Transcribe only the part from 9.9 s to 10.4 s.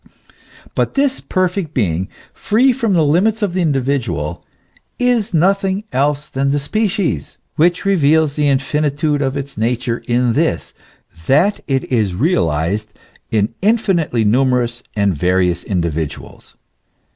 in